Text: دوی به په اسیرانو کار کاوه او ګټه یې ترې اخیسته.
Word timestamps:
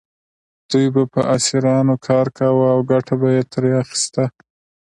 دوی 0.69 0.87
به 0.93 1.03
په 1.13 1.21
اسیرانو 1.35 1.95
کار 2.07 2.27
کاوه 2.37 2.65
او 2.75 2.79
ګټه 2.91 3.15
یې 3.35 3.41
ترې 3.51 3.71
اخیسته. 3.83 4.23